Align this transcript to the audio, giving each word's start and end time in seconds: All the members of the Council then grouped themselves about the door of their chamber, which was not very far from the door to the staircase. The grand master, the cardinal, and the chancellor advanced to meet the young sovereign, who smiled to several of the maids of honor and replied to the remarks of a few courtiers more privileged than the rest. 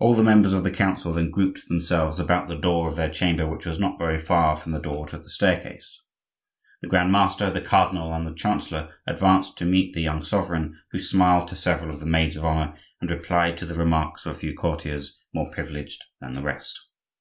All 0.00 0.16
the 0.16 0.22
members 0.24 0.52
of 0.52 0.64
the 0.64 0.70
Council 0.72 1.12
then 1.12 1.30
grouped 1.30 1.68
themselves 1.68 2.18
about 2.18 2.48
the 2.48 2.56
door 2.58 2.88
of 2.88 2.96
their 2.96 3.08
chamber, 3.08 3.46
which 3.46 3.64
was 3.66 3.78
not 3.78 4.00
very 4.00 4.18
far 4.18 4.56
from 4.56 4.72
the 4.72 4.80
door 4.80 5.06
to 5.06 5.16
the 5.16 5.30
staircase. 5.30 6.02
The 6.82 6.88
grand 6.88 7.12
master, 7.12 7.48
the 7.52 7.60
cardinal, 7.60 8.12
and 8.12 8.26
the 8.26 8.34
chancellor 8.34 8.92
advanced 9.06 9.56
to 9.58 9.64
meet 9.64 9.94
the 9.94 10.02
young 10.02 10.24
sovereign, 10.24 10.76
who 10.90 10.98
smiled 10.98 11.46
to 11.50 11.54
several 11.54 11.94
of 11.94 12.00
the 12.00 12.06
maids 12.06 12.34
of 12.34 12.44
honor 12.44 12.74
and 13.00 13.08
replied 13.08 13.56
to 13.58 13.64
the 13.64 13.74
remarks 13.76 14.26
of 14.26 14.32
a 14.34 14.38
few 14.40 14.54
courtiers 14.54 15.20
more 15.32 15.52
privileged 15.52 16.02
than 16.20 16.32
the 16.32 16.42
rest. 16.42 16.76